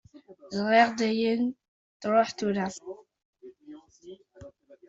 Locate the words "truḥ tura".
2.01-2.67